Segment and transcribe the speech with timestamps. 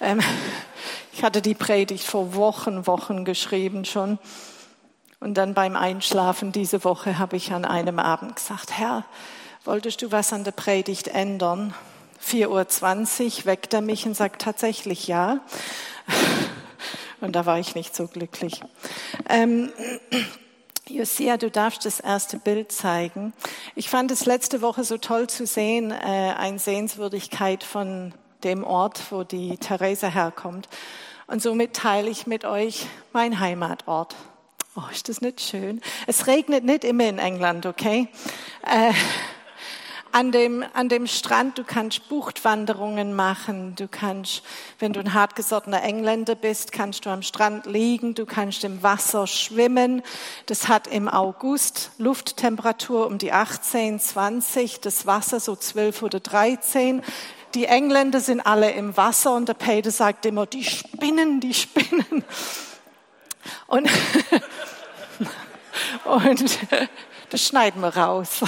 [0.00, 0.20] Ähm,
[1.12, 4.18] ich hatte die Predigt vor Wochen, Wochen geschrieben schon.
[5.20, 9.04] Und dann beim Einschlafen diese Woche habe ich an einem Abend gesagt, Herr,
[9.64, 11.74] wolltest du was an der Predigt ändern?
[12.24, 15.40] 4.20 Uhr weckt er mich und sagt tatsächlich ja.
[17.20, 18.62] Und da war ich nicht so glücklich.
[19.28, 19.70] Ähm,
[20.88, 23.34] Josia, du darfst das erste Bild zeigen.
[23.74, 28.14] Ich fand es letzte Woche so toll zu sehen, äh, eine Sehenswürdigkeit von
[28.44, 30.68] dem Ort, wo die Theresa herkommt.
[31.26, 34.16] Und somit teile ich mit euch mein Heimatort.
[34.76, 35.80] Oh, ist das nicht schön?
[36.06, 38.08] Es regnet nicht immer in England, okay?
[38.62, 38.92] Äh,
[40.12, 44.42] an dem, an dem Strand, du kannst Buchtwanderungen machen, du kannst,
[44.78, 49.26] wenn du ein hartgesottener Engländer bist, kannst du am Strand liegen, du kannst im Wasser
[49.26, 50.02] schwimmen.
[50.46, 57.02] Das hat im August Lufttemperatur um die 18, 20, das Wasser so 12 oder 13.
[57.54, 62.24] Die Engländer sind alle im Wasser und der Peter sagt immer, die spinnen, die spinnen.
[63.66, 63.88] Und,
[66.04, 66.58] und
[67.30, 68.40] das schneiden wir raus.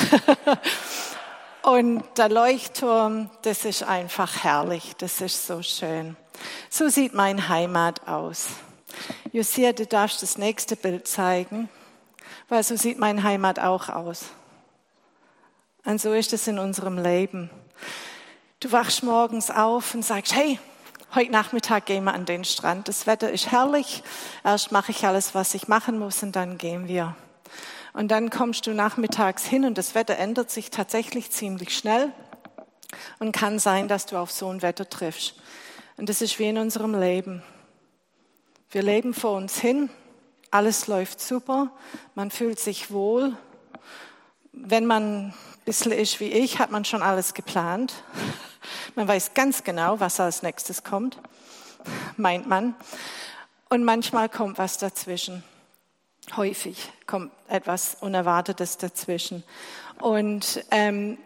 [1.63, 6.17] Und der Leuchtturm, das ist einfach herrlich, das ist so schön.
[6.69, 8.49] So sieht mein Heimat aus.
[9.33, 11.69] Josia, du darfst das nächste Bild zeigen,
[12.49, 14.25] weil so sieht mein Heimat auch aus.
[15.85, 17.49] Und so ist es in unserem Leben.
[18.63, 20.61] Du wachst morgens auf und sagst, hey,
[21.17, 22.87] heute Nachmittag gehen wir an den Strand.
[22.87, 24.05] Das Wetter ist herrlich.
[24.45, 27.17] Erst mache ich alles, was ich machen muss und dann gehen wir.
[27.93, 32.13] Und dann kommst du nachmittags hin und das Wetter ändert sich tatsächlich ziemlich schnell
[33.19, 35.35] und kann sein, dass du auf so ein Wetter triffst.
[35.97, 37.43] Und das ist wie in unserem Leben.
[38.71, 39.91] Wir leben vor uns hin,
[40.53, 41.73] alles läuft super,
[42.15, 43.37] man fühlt sich wohl.
[44.53, 47.93] Wenn man ein bisschen ist wie ich, hat man schon alles geplant.
[48.95, 51.19] Man weiß ganz genau, was als nächstes kommt,
[52.17, 52.75] meint man.
[53.69, 55.43] Und manchmal kommt was dazwischen.
[56.37, 59.45] Häufig kommt etwas Unerwartetes dazwischen.
[59.99, 61.19] Und ähm,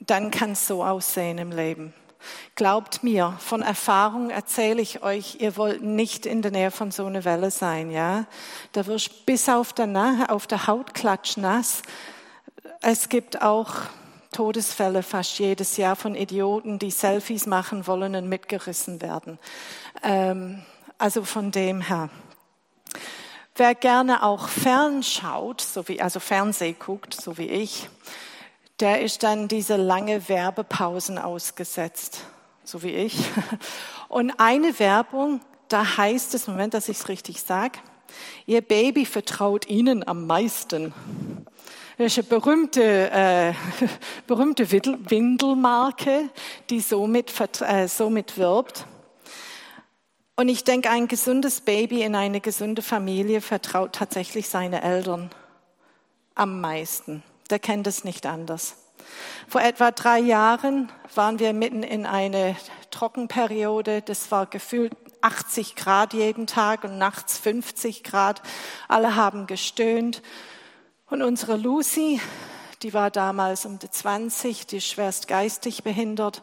[0.00, 1.94] dann kann es so aussehen im Leben.
[2.54, 7.06] Glaubt mir, von Erfahrung erzähle ich euch, ihr wollt nicht in der Nähe von so
[7.06, 8.26] einer Welle sein, ja?
[8.72, 11.82] Da wirst bis auf der, auf der Haut klatschnass.
[12.80, 13.74] Es gibt auch
[14.32, 19.38] Todesfälle fast jedes Jahr von Idioten, die Selfies machen wollen und mitgerissen werden.
[20.02, 20.62] Ähm,
[20.98, 22.10] also von dem her.
[23.54, 27.90] Wer gerne auch fernschaut, so wie, also Fernseh guckt, so wie ich,
[28.80, 32.24] der ist dann diese lange Werbepausen ausgesetzt,
[32.64, 33.18] so wie ich.
[34.08, 37.78] Und eine Werbung, da heißt es, Moment, dass ich es richtig sage,
[38.46, 40.94] Ihr Baby vertraut Ihnen am meisten.
[41.98, 43.52] Das ist eine berühmte, äh,
[44.26, 46.30] berühmte Windelmarke,
[46.70, 48.86] die somit, äh, somit wirbt.
[50.36, 55.30] Und ich denke, ein gesundes Baby in eine gesunde Familie vertraut tatsächlich seine Eltern
[56.34, 57.22] am meisten.
[57.50, 58.76] Der kennt es nicht anders.
[59.46, 62.56] Vor etwa drei Jahren waren wir mitten in eine
[62.90, 64.00] Trockenperiode.
[64.00, 68.42] Das war gefühlt 80 Grad jeden Tag und nachts 50 Grad.
[68.88, 70.22] Alle haben gestöhnt.
[71.12, 72.22] Und unsere Lucy,
[72.80, 76.42] die war damals um die 20, die ist schwerst geistig behindert,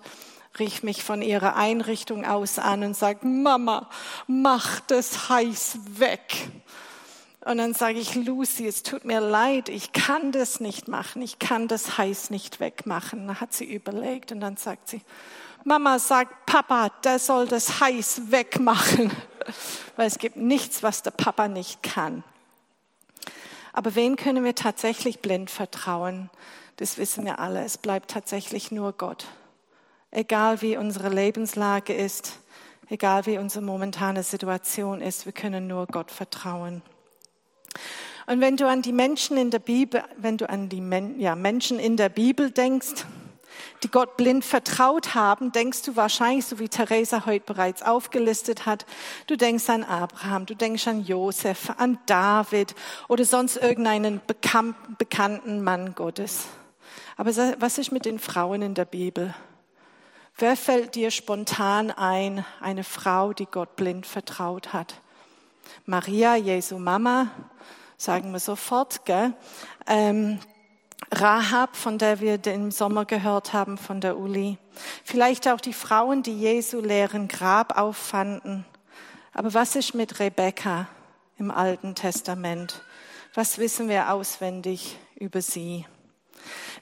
[0.60, 3.90] rief mich von ihrer Einrichtung aus an und sagt, Mama,
[4.28, 6.52] mach das heiß weg.
[7.44, 11.40] Und dann sage ich, Lucy, es tut mir leid, ich kann das nicht machen, ich
[11.40, 13.26] kann das heiß nicht wegmachen.
[13.26, 15.02] Da hat sie überlegt und dann sagt sie,
[15.64, 19.10] Mama sagt, Papa, der soll das heiß wegmachen,
[19.96, 22.24] weil es gibt nichts, was der Papa nicht kann.
[23.74, 26.30] Aber wen können wir tatsächlich blind vertrauen?
[26.78, 27.64] Das wissen wir alle.
[27.64, 29.26] Es bleibt tatsächlich nur Gott.
[30.12, 32.40] Egal wie unsere Lebenslage ist,
[32.90, 36.82] egal wie unsere momentane Situation ist, wir können nur Gott vertrauen.
[38.26, 41.36] Und wenn du an die Menschen in der Bibel, wenn du an die Men ja,
[41.36, 43.06] Menschen in der Bibel denkst,
[43.84, 48.86] die Gott blind vertraut haben, denkst du wahrscheinlich, so wie Theresa heute bereits aufgelistet hat,
[49.28, 52.76] du denkst an Abraham, du denkst an Josef, an David
[53.08, 54.22] oder sonst irgendeinen
[54.98, 56.48] bekannten Mann Gottes.
[57.16, 59.34] Aber was ist mit den Frauen in der Bibel?
[60.38, 65.02] Wer fällt dir spontan ein, eine Frau, die Gott blind vertraut hat?
[65.86, 67.28] Maria, Jesu Mama,
[67.98, 69.34] sagen wir sofort, gell?
[69.86, 70.40] Ähm,
[71.12, 74.58] Rahab, von der wir im Sommer gehört haben, von der Uli.
[75.04, 78.66] Vielleicht auch die Frauen, die Jesu leeren Grab auffanden.
[79.34, 80.88] Aber was ist mit Rebekka
[81.38, 82.84] im Alten Testament?
[83.34, 85.86] Was wissen wir auswendig über sie?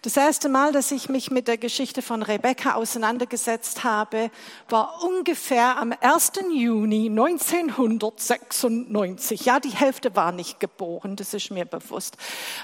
[0.03, 4.29] Das erste Mal, dass ich mich mit der Geschichte von Rebecca auseinandergesetzt habe,
[4.69, 6.33] war ungefähr am 1.
[6.53, 9.45] Juni 1996.
[9.45, 12.15] Ja, die Hälfte war nicht geboren, das ist mir bewusst.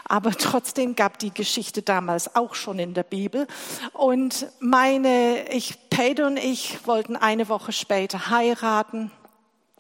[0.05, 3.47] Aber trotzdem gab die Geschichte damals auch schon in der Bibel.
[3.93, 9.09] Und meine, ich, Peter und ich wollten eine Woche später heiraten.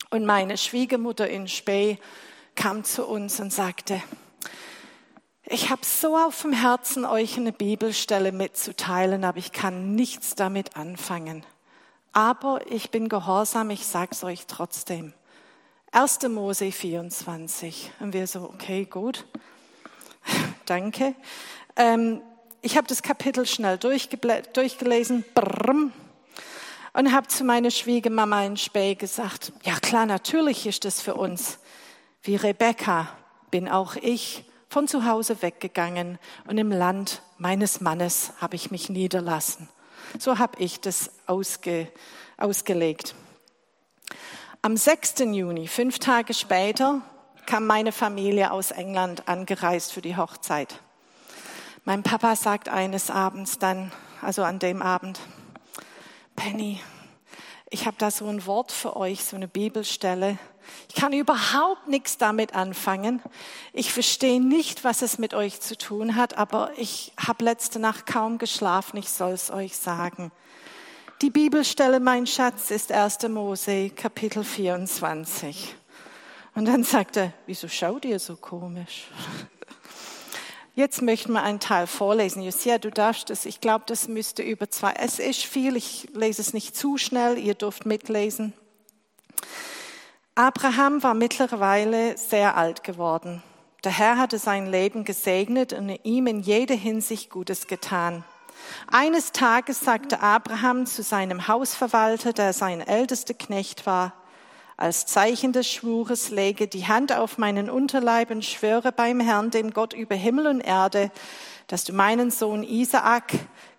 [0.09, 1.99] Und meine Schwiegermutter in Spee
[2.55, 4.01] kam zu uns und sagte,
[5.45, 10.75] ich habe so auf dem Herzen, euch eine Bibelstelle mitzuteilen, aber ich kann nichts damit
[10.77, 11.45] anfangen.
[12.13, 15.13] Aber ich bin gehorsam, ich sag's euch trotzdem.
[15.91, 16.27] 1.
[16.29, 17.91] Mose 24.
[17.99, 19.25] Und wir so, okay, gut.
[20.65, 21.15] Danke.
[21.75, 22.21] Ähm,
[22.61, 25.91] ich habe das Kapitel schnell durchgelesen brrm,
[26.93, 31.57] und habe zu meiner Schwiegermama in Spee gesagt, ja klar, natürlich ist das für uns.
[32.21, 33.09] Wie Rebecca
[33.49, 36.17] bin auch ich von zu Hause weggegangen
[36.47, 39.69] und im Land meines Mannes habe ich mich niederlassen.
[40.17, 41.91] So habe ich das ausge,
[42.37, 43.13] ausgelegt.
[44.63, 45.19] Am 6.
[45.31, 47.03] Juni, fünf Tage später,
[47.45, 50.79] kam meine Familie aus England angereist für die Hochzeit.
[51.85, 53.91] Mein Papa sagt eines Abends dann,
[54.23, 55.19] also an dem Abend,
[56.35, 56.81] Penny,
[57.73, 60.37] ich habe da so ein Wort für euch, so eine Bibelstelle.
[60.89, 63.19] Ich kann überhaupt nichts damit anfangen.
[63.73, 68.05] Ich verstehe nicht, was es mit euch zu tun hat, aber ich habe letzte Nacht
[68.05, 68.97] kaum geschlafen.
[68.97, 70.31] Ich soll es euch sagen.
[71.23, 73.27] Die Bibelstelle, mein Schatz, ist 1.
[73.29, 75.73] Mose, Kapitel 24.
[76.53, 79.07] Und dann sagt er, wieso schaut ihr so komisch?
[80.75, 82.41] Jetzt möchten wir einen Teil vorlesen.
[82.41, 83.45] Josia, du darfst es.
[83.45, 84.93] Ich glaube, das müsste über zwei.
[84.93, 85.75] Es ist viel.
[85.75, 87.37] Ich lese es nicht zu schnell.
[87.37, 88.53] Ihr dürft mitlesen.
[90.33, 93.43] Abraham war mittlerweile sehr alt geworden.
[93.83, 98.23] Der Herr hatte sein Leben gesegnet und ihm in jeder Hinsicht Gutes getan.
[98.87, 104.13] Eines Tages sagte Abraham zu seinem Hausverwalter, der sein ältester Knecht war,
[104.77, 109.71] als Zeichen des Schwures lege die Hand auf meinen Unterleib und schwöre beim Herrn, dem
[109.71, 111.11] Gott über Himmel und Erde,
[111.67, 113.33] dass du meinen Sohn Isaak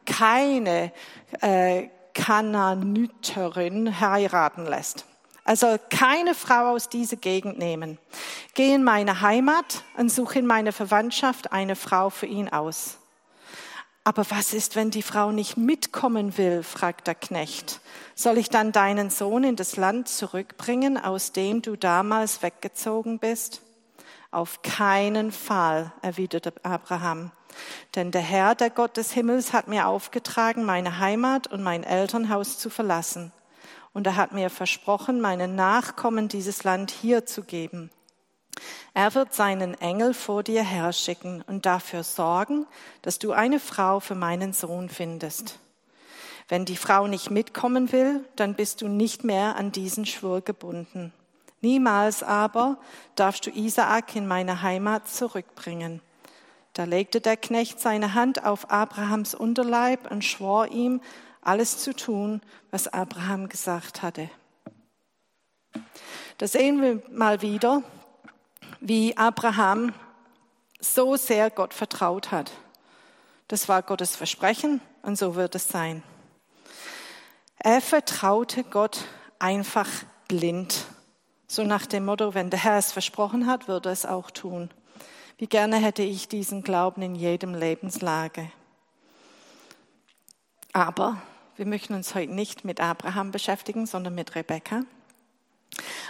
[0.07, 0.93] keine
[1.41, 5.05] äh, Kananiterin heiraten lässt.
[5.45, 7.99] Also keine Frau aus dieser Gegend nehmen.
[8.55, 12.99] Geh in meine Heimat und suche in meiner Verwandtschaft eine Frau für ihn aus.
[14.07, 16.63] Aber was ist, wenn die Frau nicht mitkommen will?
[16.63, 17.81] fragt der Knecht.
[18.15, 23.63] Soll ich dann deinen Sohn in das Land zurückbringen, aus dem du damals weggezogen bist?
[24.31, 27.33] Auf keinen Fall, erwiderte Abraham.
[27.95, 32.59] Denn der Herr, der Gott des Himmels, hat mir aufgetragen, meine Heimat und mein Elternhaus
[32.59, 33.33] zu verlassen.
[33.95, 37.91] Und er hat mir versprochen, meinen Nachkommen dieses Land hier zu geben.
[38.95, 42.67] Er wird seinen Engel vor dir herschicken und dafür sorgen,
[43.03, 45.59] dass du eine Frau für meinen Sohn findest.
[46.49, 51.13] Wenn die Frau nicht mitkommen will, dann bist du nicht mehr an diesen Schwur gebunden.
[51.61, 52.77] Niemals aber
[53.15, 56.03] darfst du Isaak in meine Heimat zurückbringen.
[56.75, 61.01] Da legte der Knecht seine Hand auf Abrahams Unterleib und schwor ihm,
[61.41, 64.29] alles zu tun, was Abraham gesagt hatte.
[66.39, 67.83] Da sehen wir mal wieder,
[68.87, 69.95] wie Abraham
[70.79, 72.53] so sehr Gott vertraut hat.
[73.49, 76.03] Das war Gottes Versprechen und so wird es sein.
[77.59, 79.07] Er vertraute Gott
[79.39, 79.89] einfach
[80.29, 80.85] blind.
[81.47, 84.69] So nach dem Motto, wenn der Herr es versprochen hat, würde er es auch tun.
[85.39, 88.51] Wie gerne hätte ich diesen Glauben in jedem Lebenslage.
[90.75, 91.23] Aber
[91.57, 94.83] wir möchten uns heute nicht mit Abraham beschäftigen, sondern mit Rebekka.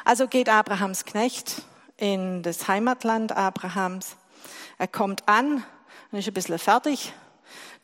[0.04, 1.62] Also geht Abrahams Knecht
[1.96, 4.16] in das Heimatland Abrahams.
[4.78, 5.64] Er kommt an
[6.10, 7.12] und ist ein bisschen fertig.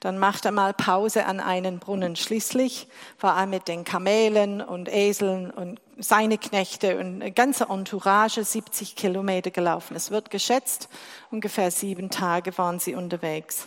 [0.00, 2.17] Dann macht er mal Pause an einen Brunnen.
[2.17, 2.88] Schließlich
[3.21, 8.97] war er mit den Kamelen und Eseln und seine Knechte und eine ganze Entourage 70
[8.97, 9.95] Kilometer gelaufen.
[9.95, 10.88] Es wird geschätzt,
[11.31, 13.67] ungefähr sieben Tage waren sie unterwegs.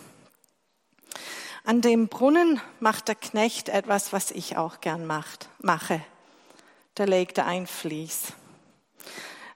[1.62, 6.00] An dem Brunnen macht der Knecht etwas, was ich auch gern macht, mache.
[6.96, 8.34] Da legt er ein Vlies.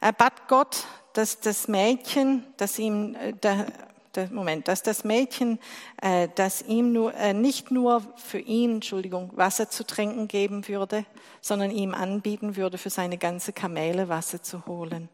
[0.01, 3.67] Er bat Gott, dass das Mädchen, das ihm, äh, der,
[4.15, 5.59] der Moment, dass das Mädchen,
[6.01, 11.05] äh, das ihm nur, äh, nicht nur für ihn, Entschuldigung, Wasser zu trinken geben würde,
[11.41, 15.09] sondern ihm anbieten würde, für seine ganze Kamele Wasser zu holen.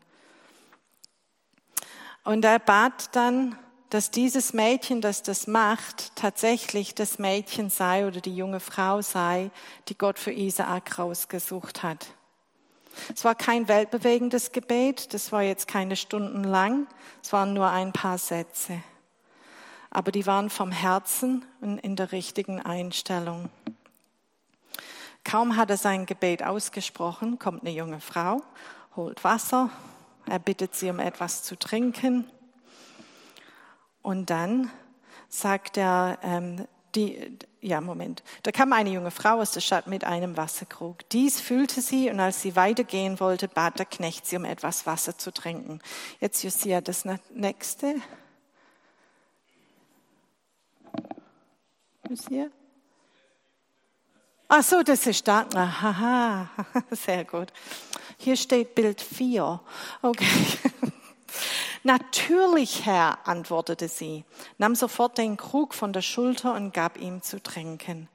[2.24, 8.20] Und er bat dann, dass dieses Mädchen, das das macht, tatsächlich das Mädchen sei oder
[8.20, 9.50] die junge Frau sei,
[9.88, 12.06] die Gott für Isaak rausgesucht hat.
[13.14, 16.86] Es war kein weltbewegendes Gebet, das war jetzt keine Stunden lang,
[17.22, 18.82] es waren nur ein paar Sätze.
[19.94, 23.48] aber die waren vom Herzen und in der richtigen Einstellung.
[25.22, 28.42] Kaum hat er sein Gebet ausgesprochen, kommt eine junge Frau,
[28.96, 29.70] holt Wasser,
[30.26, 32.28] er bittet sie um etwas zu trinken
[34.02, 34.70] und dann
[35.28, 38.22] sagt er, ähm, die, ja, Moment.
[38.42, 41.08] Da kam eine junge Frau aus der Stadt mit einem Wasserkrug.
[41.10, 45.16] Dies fühlte sie und als sie weitergehen wollte, bat der Knecht sie, um etwas Wasser
[45.18, 45.80] zu trinken.
[46.20, 47.96] Jetzt Josia, das nächste.
[52.08, 52.48] Josia?
[54.48, 55.46] Ach so, das ist da.
[55.54, 56.50] Aha,
[56.90, 57.52] sehr gut.
[58.18, 59.60] Hier steht Bild 4.
[60.02, 60.26] Okay.
[61.82, 64.24] Natürlich, Herr, antwortete sie,
[64.58, 68.08] nahm sofort den Krug von der Schulter und gab ihm zu trinken.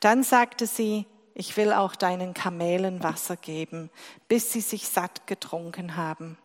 [0.00, 3.90] Dann sagte sie, ich will auch deinen Kamelen Wasser geben,
[4.28, 6.38] bis sie sich satt getrunken haben.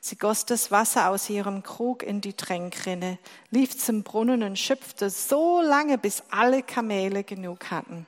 [0.00, 3.18] Sie goss das Wasser aus ihrem Krug in die Tränkrinne,
[3.50, 8.06] lief zum Brunnen und schöpfte so lange, bis alle Kamele genug hatten.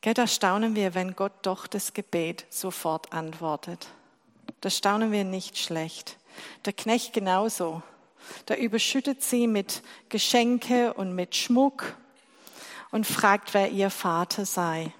[0.00, 3.88] Gell, da staunen wir, wenn Gott doch das Gebet sofort antwortet.
[4.60, 6.16] Da staunen wir nicht schlecht.
[6.64, 7.82] Der Knecht genauso.
[8.46, 11.96] Da überschüttet sie mit Geschenke und mit Schmuck
[12.90, 14.92] und fragt, wer ihr Vater sei.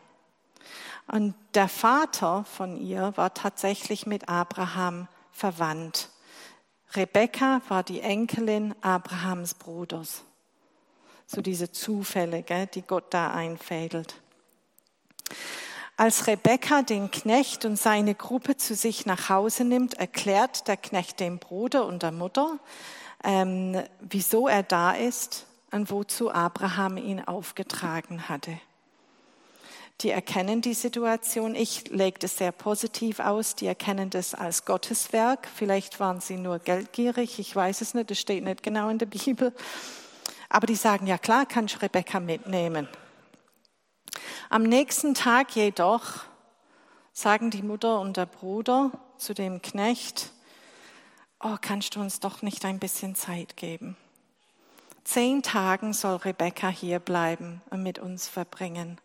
[1.07, 6.11] Und der Vater von ihr war tatsächlich mit Abraham verwandt.
[6.95, 10.25] Rebekka war die Enkelin Abrahams Bruders.
[11.27, 14.21] So diese Zufälle, gell, die Gott da einfädelt.
[15.99, 21.19] Als Rebekka den Knecht und seine Gruppe zu sich nach Hause nimmt, erklärt der Knecht
[21.19, 22.61] dem Bruder und der Mutter,
[23.25, 28.61] ähm, wieso er da ist und wozu Abraham ihn aufgetragen hatte.
[30.03, 31.57] Die erkennen die Situation.
[31.57, 33.57] Ich lege das sehr positiv aus.
[33.57, 35.49] Die erkennen das als Gotteswerk.
[35.53, 37.41] Vielleicht waren sie nur geldgierig.
[37.41, 38.09] Ich weiß es nicht.
[38.09, 39.53] Das steht nicht genau in der Bibel.
[40.49, 42.87] Aber die sagen, ja klar, kann ich Rebekka mitnehmen.
[44.51, 46.25] Am nächsten Tag jedoch
[47.13, 50.33] sagen die Mutter und der Bruder zu dem Knecht,
[51.41, 53.95] oh, kannst du uns doch nicht ein bisschen Zeit geben?
[55.05, 58.99] Zehn Tagen soll Rebecca hier bleiben und mit uns verbringen.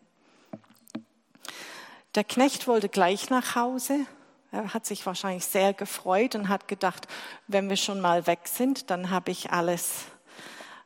[2.14, 4.06] Der Knecht wollte gleich nach Hause.
[4.50, 7.06] Er hat sich wahrscheinlich sehr gefreut und hat gedacht,
[7.48, 10.04] wenn wir schon mal weg sind, dann habe ich alles,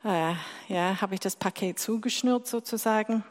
[0.02, 0.34] äh,
[0.66, 3.22] ja, habe ich das Paket zugeschnürt sozusagen.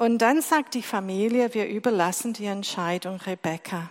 [0.00, 3.90] Und dann sagt die Familie, wir überlassen die Entscheidung Rebecca.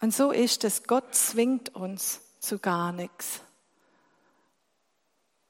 [0.00, 3.40] Und so ist es, Gott zwingt uns zu gar nichts.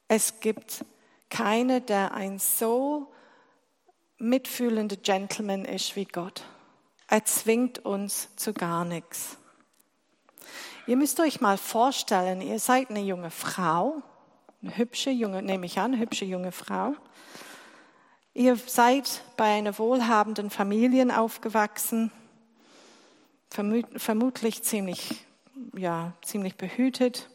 [0.08, 0.86] Es gibt
[1.28, 3.12] keine, der ein so
[4.16, 6.42] mitfühlender Gentleman ist wie Gott.
[7.08, 9.36] Er zwingt uns zu gar nichts.
[10.86, 14.00] Ihr müsst euch mal vorstellen, ihr seid eine junge Frau,
[14.62, 16.94] eine hübsche junge, nehme ich an, hübsche junge Frau.
[18.36, 22.12] Ihr seid bei einer wohlhabenden Familie aufgewachsen,
[23.48, 25.24] vermutlich ziemlich,
[25.74, 27.30] ja, ziemlich behütet.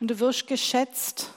[0.00, 1.30] Und du wirst geschätzt.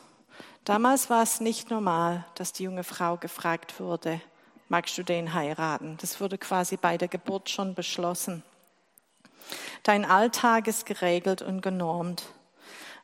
[0.63, 4.21] Damals war es nicht normal, dass die junge Frau gefragt wurde,
[4.69, 5.97] magst du den heiraten?
[5.99, 8.41] Das wurde quasi bei der Geburt schon beschlossen.
[9.83, 12.23] Dein Alltag ist geregelt und genormt.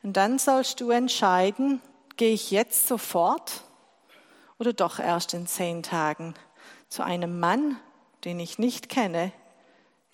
[0.02, 1.82] Und dann sollst du entscheiden,
[2.16, 3.64] gehe ich jetzt sofort
[4.58, 6.34] oder doch erst in zehn Tagen
[6.88, 7.78] zu einem Mann,
[8.24, 9.32] den ich nicht kenne,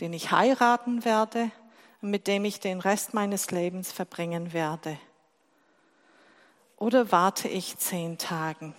[0.00, 1.50] den ich heiraten werde
[2.00, 4.98] und mit dem ich den Rest meines Lebens verbringen werde?
[6.76, 8.74] Oder warte ich zehn Tagen?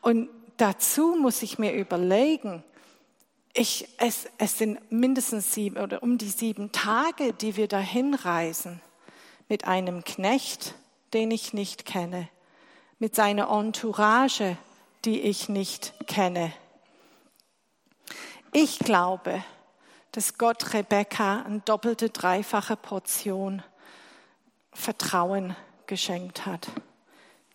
[0.00, 2.64] Und dazu muss ich mir überlegen,
[3.54, 8.80] ich, es, es sind mindestens sieben oder um die sieben Tage, die wir dahin reisen
[9.48, 10.74] mit einem Knecht,
[11.12, 12.28] den ich nicht kenne
[13.02, 14.56] mit seiner Entourage,
[15.04, 16.52] die ich nicht kenne.
[18.52, 19.42] Ich glaube,
[20.12, 23.64] dass Gott Rebecca eine doppelte, dreifache Portion
[24.72, 25.56] Vertrauen
[25.88, 26.68] geschenkt hat,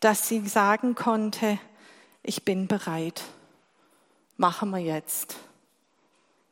[0.02, 1.60] dass sie sagen konnte,
[2.24, 3.24] ich bin bereit,
[4.36, 5.38] machen wir jetzt.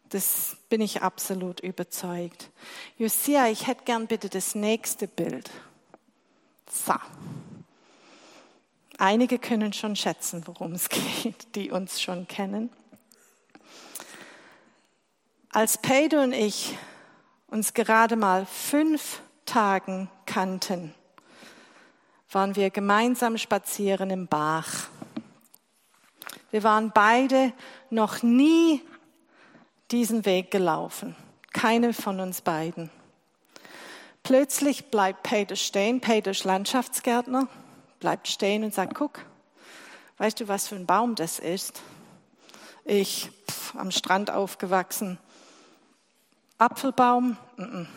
[0.08, 2.50] Das bin ich absolut überzeugt.
[2.98, 5.52] Josia, ich hätte gern bitte das nächste Bild.
[6.72, 6.94] So.
[8.98, 10.90] Einige können schon schätzen, worum es
[11.24, 12.70] geht, die uns schon kennen.
[15.50, 16.78] Als Pedro und ich
[17.48, 20.94] uns gerade mal fünf Tagen kannten,
[22.32, 24.90] waren wir gemeinsam spazieren im Bach.
[26.52, 27.54] Wir waren beide
[27.90, 28.82] noch nie
[29.92, 31.16] diesen Weg gelaufen,
[31.54, 32.90] keine von uns beiden.
[34.24, 36.02] Plötzlich bleibt Peter stehen.
[36.02, 37.48] Peter ist Landschaftsgärtner,
[38.00, 39.26] bleibt stehen und sagt, guck,
[40.18, 41.82] weißt du, was für ein Baum das ist?
[42.84, 45.18] Ich, pff, am Strand aufgewachsen.
[46.58, 47.88] Apfelbaum, mm -mm.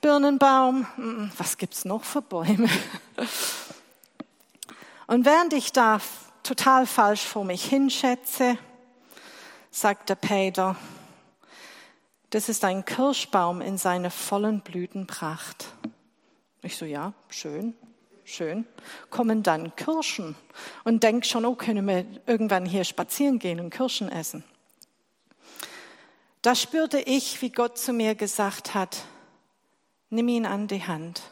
[0.00, 2.68] Birnenbaum, mm was gibt's noch für Bäume?
[5.06, 6.00] Und während ich da
[6.42, 8.58] total falsch vor mich hinschätze,
[9.70, 10.76] sagt der Peter,
[12.30, 15.66] das ist ein Kirschbaum in seiner vollen Blütenpracht.
[16.62, 17.74] Ich so, ja, schön,
[18.24, 18.66] schön.
[19.10, 20.34] Kommen dann Kirschen
[20.84, 24.44] und denk schon, oh, können wir irgendwann hier spazieren gehen und Kirschen essen.
[26.42, 29.04] Da spürte ich, wie Gott zu mir gesagt hat,
[30.10, 31.22] nimm ihn an die Hand.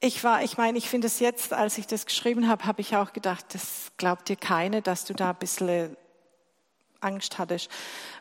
[0.00, 2.96] Ich war, ich meine, ich finde es jetzt, als ich das geschrieben habe, habe ich
[2.96, 5.96] auch gedacht, das glaubt dir keine, dass du da ein bisschen
[7.00, 7.70] Angst hattest.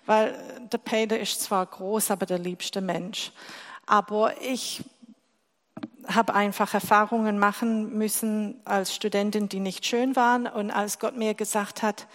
[0.06, 3.32] Weil der Peter ist zwar groß, aber der liebste Mensch.
[3.88, 4.84] Aber ich
[6.08, 10.48] habe einfach Erfahrungen machen müssen als Studentin, die nicht schön waren.
[10.48, 12.08] Und als Gott mir gesagt hat,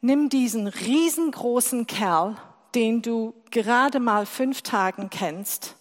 [0.00, 2.36] nimm diesen riesengroßen Kerl,
[2.74, 5.76] den du gerade mal fünf Tagen kennst,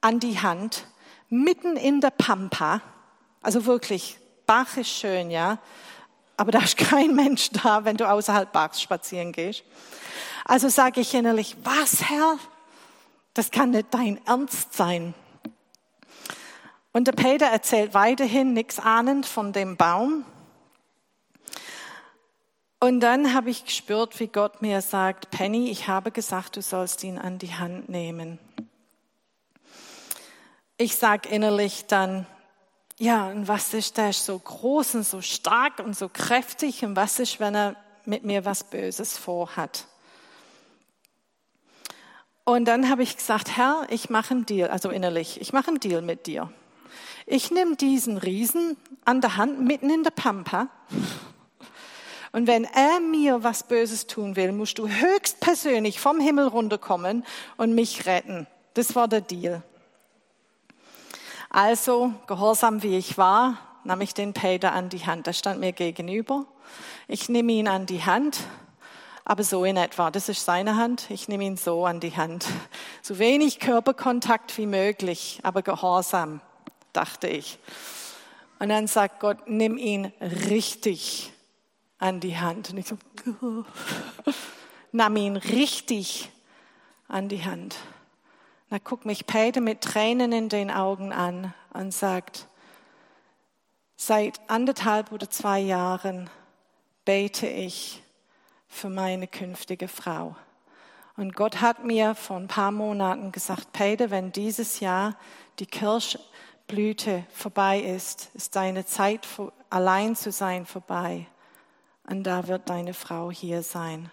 [0.00, 0.86] an die Hand
[1.28, 2.82] mitten in der Pampa,
[3.40, 5.58] also wirklich, Bach ist schön, ja,
[6.36, 9.64] aber da ist kein Mensch da, wenn du außerhalb Bachs spazieren gehst.
[10.44, 12.38] Also sage ich innerlich, was Herr?
[13.34, 15.14] Das kann nicht dein Ernst sein.
[16.92, 20.24] Und der Peter erzählt weiterhin nichts ahnend von dem Baum.
[22.80, 27.02] Und dann habe ich gespürt, wie Gott mir sagt, Penny, ich habe gesagt, du sollst
[27.04, 28.38] ihn an die Hand nehmen.
[30.76, 32.26] Ich sage innerlich dann,
[32.98, 36.96] ja, und was ist, der ist so groß und so stark und so kräftig und
[36.96, 39.86] was ist, wenn er mit mir was Böses vorhat?
[42.44, 45.80] Und dann habe ich gesagt, Herr, ich mache einen Deal, also innerlich, ich mache einen
[45.80, 46.52] Deal mit dir.
[47.26, 50.68] Ich nehme diesen Riesen an der Hand mitten in der Pampa.
[52.32, 57.24] Und wenn er mir was Böses tun will, musst du höchstpersönlich vom Himmel runterkommen
[57.58, 58.46] und mich retten.
[58.74, 59.62] Das war der Deal.
[61.50, 65.26] Also, gehorsam wie ich war, nahm ich den Peter an die Hand.
[65.26, 66.46] Er stand mir gegenüber.
[67.06, 68.40] Ich nehme ihn an die Hand,
[69.26, 70.10] aber so in etwa.
[70.10, 71.10] Das ist seine Hand.
[71.10, 72.46] Ich nehme ihn so an die Hand.
[73.02, 76.40] So wenig Körperkontakt wie möglich, aber gehorsam,
[76.92, 77.58] dachte ich.
[78.58, 81.32] Und dann sagt Gott, nimm ihn richtig
[81.98, 82.70] an die Hand.
[82.70, 82.96] Und ich so,
[84.92, 86.30] nahm ihn richtig
[87.08, 87.76] an die Hand.
[88.70, 92.48] Da guckt mich Peter mit Tränen in den Augen an und sagt,
[93.96, 96.30] seit anderthalb oder zwei Jahren
[97.04, 98.02] bete ich
[98.68, 100.36] für meine künftige Frau.
[101.16, 105.16] Und Gott hat mir vor ein paar Monaten gesagt, Peter, wenn dieses Jahr
[105.58, 105.66] die
[106.66, 109.26] Kirschblüte vorbei ist, ist deine Zeit
[109.70, 111.26] allein zu sein vorbei.
[112.08, 114.10] Und da wird deine Frau hier sein.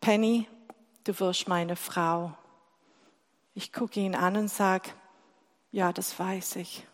[0.00, 0.48] Penny,
[1.04, 2.32] du wirst meine Frau.
[3.54, 4.90] Ich gucke ihn an und sage,
[5.70, 6.86] ja, das weiß ich.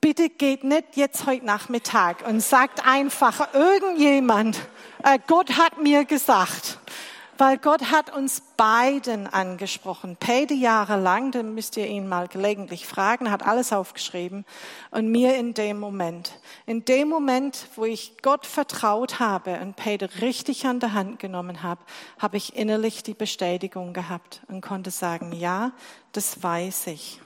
[0.00, 4.58] Bitte geht nicht jetzt heute Nachmittag und sagt einfach irgendjemand,
[5.04, 6.78] äh, Gott hat mir gesagt.
[7.40, 10.16] Weil Gott hat uns beiden angesprochen.
[10.16, 14.44] Peter jahrelang, dann müsst ihr ihn mal gelegentlich fragen, hat alles aufgeschrieben.
[14.90, 16.38] Und mir in dem Moment.
[16.66, 21.62] In dem Moment, wo ich Gott vertraut habe und Peter richtig an der Hand genommen
[21.62, 21.80] habe,
[22.18, 25.72] habe ich innerlich die Bestätigung gehabt und konnte sagen, ja,
[26.12, 27.22] das weiß ich.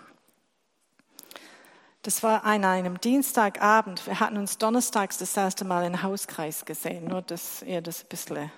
[2.03, 4.07] Das war an einem Dienstagabend.
[4.07, 8.09] Wir hatten uns donnerstags das erste Mal in Hauskreis gesehen, nur dass ihr das ein
[8.11, 8.53] bisschen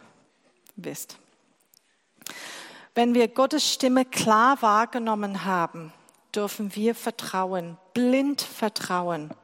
[0.77, 1.16] wisst.
[2.97, 5.93] Wenn wir Gottes Stimme klar wahrgenommen haben,
[6.35, 9.35] dürfen wir vertrauen, blind vertrauen,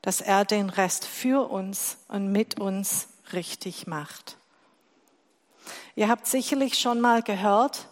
[0.00, 4.38] dass er den Rest für uns und mit uns richtig macht.
[5.94, 7.86] Ihr habt sicherlich schon mal gehört,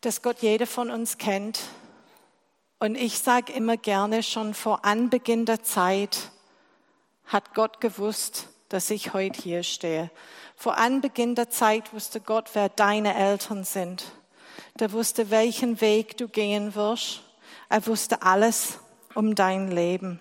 [0.00, 1.60] dass Gott jede von uns kennt.
[2.80, 6.32] Und ich sage immer gerne, schon vor Anbeginn der Zeit
[7.24, 10.10] hat Gott gewusst, dass ich heute hier stehe.
[10.60, 14.04] Vor Anbeginn der Zeit wusste Gott, wer deine Eltern sind.
[14.78, 17.22] Der wusste, welchen Weg du gehen wirst.
[17.70, 18.78] Er wusste alles
[19.14, 20.20] um dein Leben.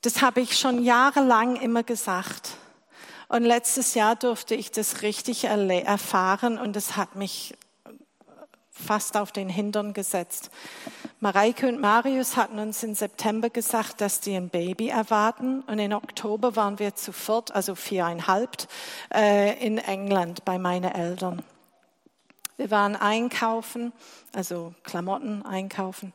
[0.00, 2.56] Das habe ich schon jahrelang immer gesagt.
[3.28, 7.54] Und letztes Jahr durfte ich das richtig erfahren und es hat mich
[8.72, 10.50] fast auf den Hintern gesetzt.
[11.20, 15.60] Mareike und Marius hatten uns im September gesagt, dass die ein Baby erwarten.
[15.60, 18.66] Und im Oktober waren wir zu viert, also viereinhalb,
[19.14, 21.42] äh, in England bei meinen Eltern.
[22.56, 23.92] Wir waren einkaufen,
[24.32, 26.12] also Klamotten einkaufen.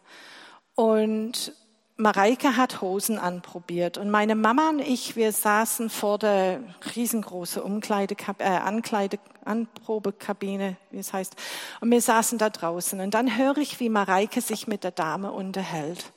[0.75, 1.53] Und
[1.99, 6.59] Mareike hat Hosen anprobiert und meine Mama und ich, wir saßen vor der
[6.95, 11.35] riesengroßen Umkleide, äh, Ankleide, Anprobekabine, wie es heißt,
[11.81, 12.99] und wir saßen da draußen.
[12.99, 16.11] Und dann höre ich, wie Mareike sich mit der Dame unterhält.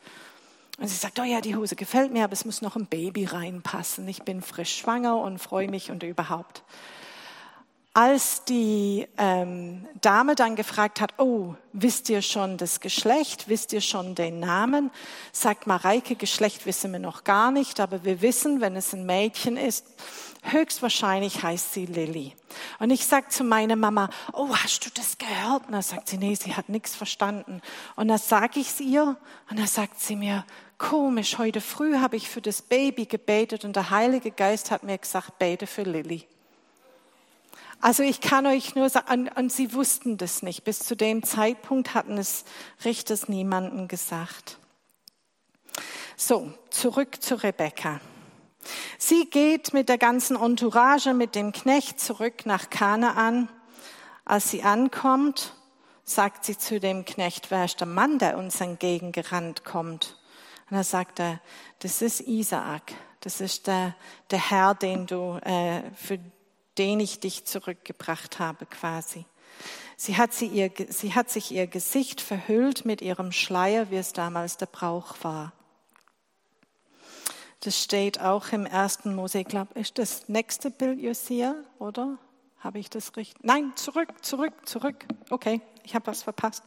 [0.78, 3.24] Und sie sagt, oh ja, die Hose gefällt mir, aber es muss noch ein Baby
[3.24, 4.06] reinpassen.
[4.06, 6.62] Ich bin frisch schwanger und freue mich und überhaupt.
[7.92, 13.80] Als die ähm, Dame dann gefragt hat, oh, wisst ihr schon das Geschlecht, wisst ihr
[13.80, 14.92] schon den Namen,
[15.32, 19.56] sagt Mareike, Geschlecht wissen wir noch gar nicht, aber wir wissen, wenn es ein Mädchen
[19.56, 19.86] ist,
[20.44, 22.36] höchstwahrscheinlich heißt sie Lilly.
[22.78, 25.66] Und ich sag zu meiner Mama, oh, hast du das gehört?
[25.66, 27.60] Und dann sagt sie, nee, sie hat nichts verstanden.
[27.96, 29.16] Und dann sage ich es ihr
[29.50, 30.44] und dann sagt sie mir,
[30.78, 34.96] komisch, heute früh habe ich für das Baby gebetet und der Heilige Geist hat mir
[34.96, 36.28] gesagt, bete für Lilly.
[37.80, 40.64] Also ich kann euch nur sagen, und sie wussten das nicht.
[40.64, 42.44] Bis zu dem Zeitpunkt hatten es
[42.84, 44.58] Richters niemanden gesagt.
[46.16, 48.00] So, zurück zu Rebecca.
[48.98, 53.48] Sie geht mit der ganzen Entourage, mit dem Knecht zurück nach Kanaan.
[54.26, 55.54] Als sie ankommt,
[56.04, 60.18] sagt sie zu dem Knecht, wer ist der Mann, der uns entgegengerannt kommt?
[60.68, 61.22] Und er sagt
[61.78, 63.94] das ist Isaak, das ist der,
[64.30, 66.18] der Herr, den du, äh, für
[66.80, 69.26] den ich dich zurückgebracht habe, quasi.
[69.98, 74.14] Sie hat, sie, ihr, sie hat sich ihr Gesicht verhüllt mit ihrem Schleier, wie es
[74.14, 75.52] damals der Brauch war.
[77.60, 79.40] Das steht auch im ersten Mose.
[79.40, 82.16] Ich glaube, ist das nächste Bild Josia, oder?
[82.60, 83.44] Habe ich das richtig?
[83.44, 85.04] Nein, zurück, zurück, zurück.
[85.28, 86.62] Okay, ich habe was verpasst.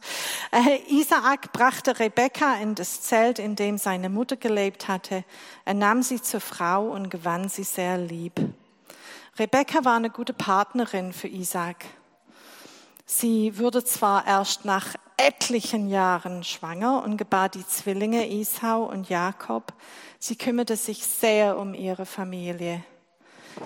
[0.52, 5.24] Äh, Isaak brachte Rebekka in das Zelt, in dem seine Mutter gelebt hatte.
[5.64, 8.40] Er nahm sie zur Frau und gewann sie sehr lieb.
[9.36, 11.86] Rebekka war eine gute Partnerin für Isaac.
[13.04, 19.72] Sie wurde zwar erst nach etlichen Jahren schwanger und gebar die Zwillinge Esau und Jakob.
[20.20, 22.84] Sie kümmerte sich sehr um ihre Familie.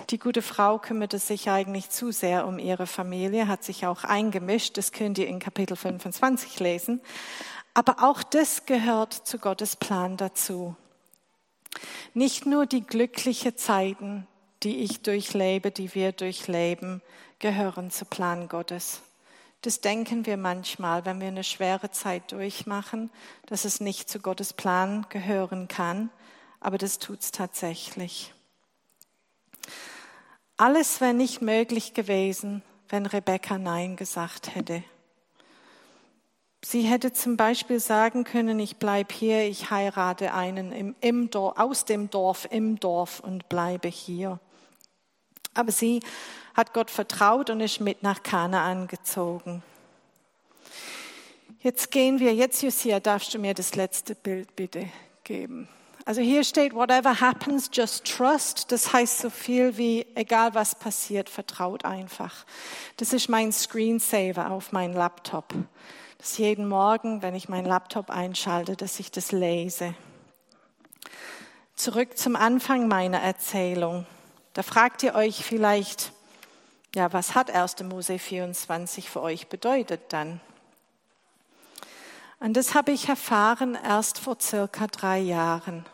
[0.09, 4.75] Die gute Frau kümmerte sich eigentlich zu sehr um ihre Familie, hat sich auch eingemischt.
[4.75, 6.99] Das könnt ihr in Kapitel 25 lesen.
[7.75, 10.75] Aber auch das gehört zu Gottes Plan dazu.
[12.15, 14.27] Nicht nur die glücklichen Zeiten,
[14.63, 17.01] die ich durchlebe, die wir durchleben,
[17.39, 19.01] gehören zu Plan Gottes.
[19.61, 23.11] Das denken wir manchmal, wenn wir eine schwere Zeit durchmachen,
[23.45, 26.09] dass es nicht zu Gottes Plan gehören kann,
[26.61, 28.33] aber das tut es tatsächlich.
[30.55, 34.83] Alles wäre nicht möglich gewesen, wenn Rebecca Nein gesagt hätte.
[36.63, 41.57] Sie hätte zum Beispiel sagen können, ich bleibe hier, ich heirate einen im, im Dorf,
[41.57, 44.39] aus dem Dorf im Dorf und bleibe hier.
[45.53, 46.01] Aber sie
[46.53, 49.63] hat Gott vertraut und ist mit nach Kanaan gezogen.
[51.61, 54.87] Jetzt gehen wir, jetzt Josia, darfst du mir das letzte Bild bitte
[55.23, 55.67] geben.
[56.05, 58.71] Also hier steht, whatever happens, just trust.
[58.71, 62.45] Das heißt so viel wie, egal was passiert, vertraut einfach.
[62.97, 65.53] Das ist mein Screensaver auf meinem Laptop.
[66.17, 69.93] Das jeden Morgen, wenn ich meinen Laptop einschalte, dass ich das lese.
[71.75, 74.05] Zurück zum Anfang meiner Erzählung.
[74.53, 76.11] Da fragt ihr euch vielleicht,
[76.95, 77.83] ja, was hat 1.
[77.83, 80.41] Mose 24 für euch bedeutet dann?
[82.39, 85.85] Und das habe ich erfahren erst vor circa drei Jahren.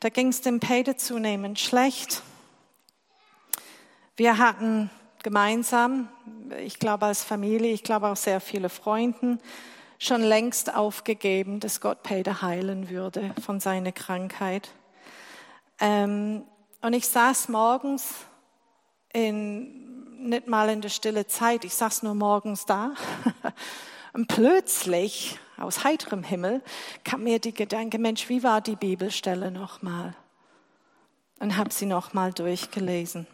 [0.00, 2.22] Da ging es dem Peter zunehmend schlecht.
[4.16, 4.90] Wir hatten
[5.22, 6.08] gemeinsam,
[6.58, 9.40] ich glaube als Familie, ich glaube auch sehr viele Freunden,
[9.98, 14.68] schon längst aufgegeben, dass Gott Peter heilen würde von seiner Krankheit.
[15.80, 16.42] Ähm,
[16.80, 18.14] und ich saß morgens
[19.12, 22.92] in, nicht mal in der stille Zeit, ich saß nur morgens da.
[24.12, 26.62] Und plötzlich, aus heiterem Himmel,
[27.04, 30.14] kam mir die Gedanke, Mensch, wie war die Bibelstelle nochmal?
[31.38, 33.26] Und habe sie nochmal durchgelesen.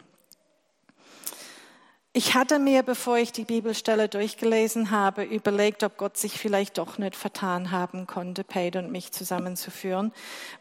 [2.16, 6.96] Ich hatte mir, bevor ich die Bibelstelle durchgelesen habe, überlegt, ob Gott sich vielleicht doch
[6.96, 10.12] nicht vertan haben konnte, Peter und mich zusammenzuführen,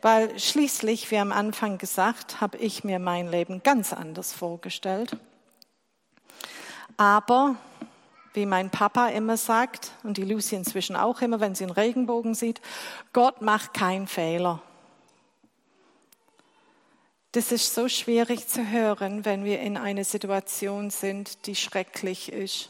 [0.01, 5.15] weil schließlich, wie am Anfang gesagt, habe ich mir mein Leben ganz anders vorgestellt.
[6.97, 7.55] Aber,
[8.33, 12.33] wie mein Papa immer sagt, und die Lucy inzwischen auch immer, wenn sie einen Regenbogen
[12.33, 12.61] sieht,
[13.13, 14.59] Gott macht keinen Fehler.
[17.33, 22.69] Das ist so schwierig zu hören, wenn wir in einer Situation sind, die schrecklich ist.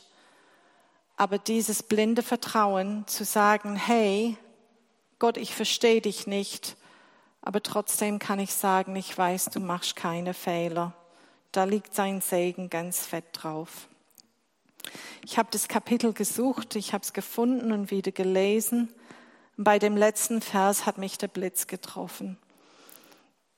[1.18, 4.38] Aber dieses blinde Vertrauen zu sagen, hey,
[5.20, 6.78] Gott, ich verstehe dich nicht,
[7.42, 10.94] aber trotzdem kann ich sagen, ich weiß, du machst keine Fehler.
[11.52, 13.90] Da liegt sein Segen ganz fett drauf.
[15.26, 18.94] Ich habe das Kapitel gesucht, ich habe es gefunden und wieder gelesen.
[19.58, 22.38] Bei dem letzten Vers hat mich der Blitz getroffen.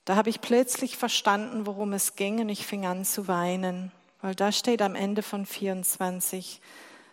[0.05, 3.91] Da habe ich plötzlich verstanden, worum es ging und ich fing an zu weinen,
[4.21, 6.61] weil da steht am Ende von 24,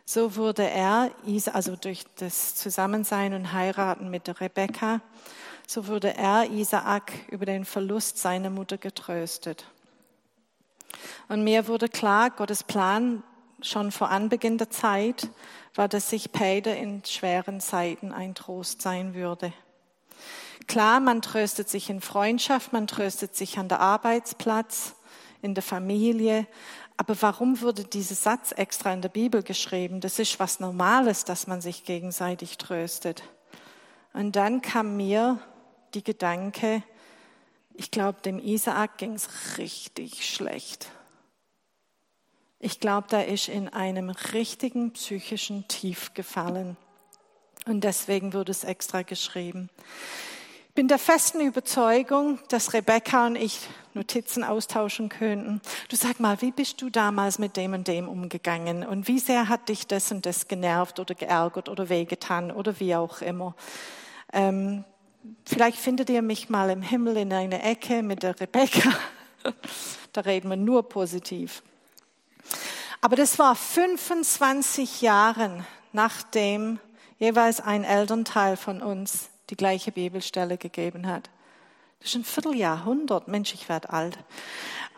[0.05, 1.11] so wurde er,
[1.55, 5.00] also durch das Zusammensein und Heiraten mit Rebekka,
[5.66, 9.64] so wurde er, Isaak, über den Verlust seiner Mutter getröstet.
[11.28, 13.22] Und mir wurde klar, Gottes Plan
[13.62, 15.31] schon vor Anbeginn der Zeit
[15.74, 19.55] war, dass sich Peter in schweren Zeiten ein Trost sein würde.
[20.66, 24.94] Klar, man tröstet sich in Freundschaft, man tröstet sich an der Arbeitsplatz,
[25.40, 26.46] in der Familie.
[26.96, 30.01] Aber warum wurde dieser Satz extra in der Bibel geschrieben?
[30.01, 33.22] Das ist was Normales, dass man sich gegenseitig tröstet.
[34.12, 35.38] Und dann kam mir
[35.94, 36.83] die Gedanke,
[37.75, 40.90] ich glaube, dem Isaak ging es richtig schlecht.
[42.59, 46.77] Ich glaube, da ist in einem richtigen psychischen Tief gefallen.
[47.66, 49.70] Und deswegen wurde es extra geschrieben.
[50.74, 55.61] Bin der festen Überzeugung, dass Rebecca und ich Notizen austauschen könnten.
[55.90, 58.82] Du sag mal, wie bist du damals mit dem und dem umgegangen?
[58.87, 62.94] Und wie sehr hat dich das und das genervt oder geärgert oder wehgetan oder wie
[62.96, 63.54] auch immer?
[64.32, 64.85] Ähm,
[65.44, 68.92] vielleicht findet ihr mich mal im Himmel in einer Ecke mit der Rebecca.
[70.14, 71.62] da reden wir nur positiv.
[73.02, 76.78] Aber das war 25 Jahre nachdem
[77.18, 81.31] jeweils ein Elternteil von uns die gleiche Bibelstelle gegeben hat.
[82.00, 83.28] Das ist ein Vierteljahrhundert.
[83.28, 84.18] Mensch, ich werde alt.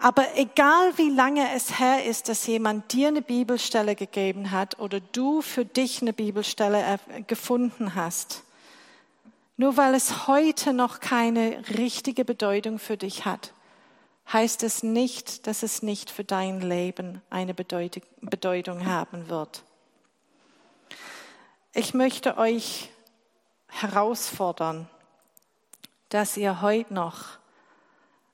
[0.00, 5.00] Aber egal wie lange es her ist, dass jemand dir eine Bibelstelle gegeben hat oder
[5.00, 8.42] du für dich eine Bibelstelle gefunden hast,
[9.56, 13.52] nur weil es heute noch keine richtige Bedeutung für dich hat,
[14.32, 19.62] heißt es nicht, dass es nicht für dein Leben eine Bedeutung haben wird.
[21.72, 22.88] Ich möchte euch
[23.80, 24.88] herausfordern,
[26.08, 27.38] dass ihr heute noch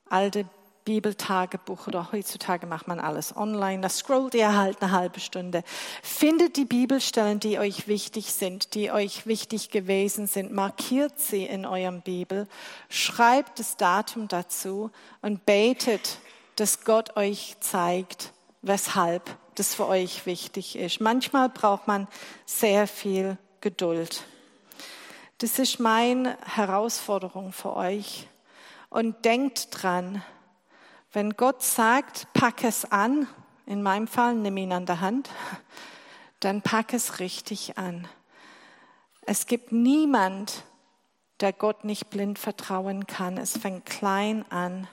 [0.08, 0.44] alte
[0.84, 3.80] Bibeltagebuch oder heutzutage macht man alles online.
[3.80, 5.62] Da scrollt ihr halt eine halbe Stunde.
[6.02, 10.52] Findet die Bibelstellen, die euch wichtig sind, die euch wichtig gewesen sind.
[10.52, 12.48] Markiert sie in eurem Bibel.
[12.88, 14.90] Schreibt das Datum dazu
[15.22, 16.18] und betet,
[16.56, 21.00] dass Gott euch zeigt, weshalb das für euch wichtig ist.
[21.00, 22.08] Manchmal braucht man
[22.46, 24.24] sehr viel Geduld.
[25.40, 28.28] Das ist meine Herausforderung für euch.
[28.90, 30.22] Und denkt dran,
[31.12, 33.26] wenn Gott sagt, pack es an,
[33.64, 35.30] in meinem Fall, nimm ihn an der Hand,
[36.40, 38.06] dann pack es richtig an.
[39.22, 40.64] Es gibt niemand,
[41.40, 43.38] der Gott nicht blind vertrauen kann.
[43.38, 44.88] Es fängt klein an.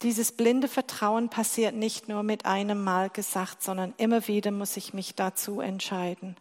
[0.00, 4.94] Dieses blinde Vertrauen passiert nicht nur mit einem Mal gesagt, sondern immer wieder muss ich
[4.94, 6.34] mich dazu entscheiden.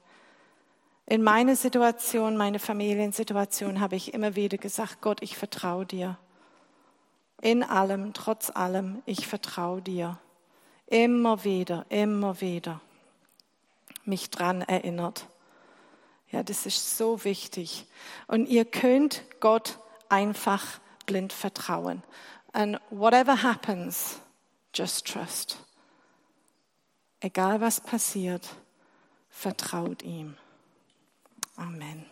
[1.11, 6.17] In meiner Situation, meine Familiensituation habe ich immer wieder gesagt, Gott, ich vertraue dir.
[7.41, 10.17] In allem, trotz allem, ich vertraue dir.
[10.87, 12.79] Immer wieder, immer wieder
[14.05, 15.27] mich dran erinnert.
[16.29, 17.87] Ja, das ist so wichtig.
[18.27, 22.03] Und ihr könnt Gott einfach blind vertrauen.
[22.53, 24.21] And whatever happens,
[24.73, 25.57] just trust.
[27.19, 28.47] Egal was passiert,
[29.29, 30.37] vertraut ihm.
[31.61, 32.05] Amen.